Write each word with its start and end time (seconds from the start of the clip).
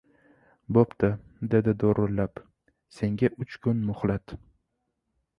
—Bo‘pti!— 0.75 1.09
dedi 1.51 1.73
do‘rillab.— 1.83 2.41
Senga 2.99 3.29
uch 3.45 3.59
kun 3.67 3.83
muhlat. 3.91 4.35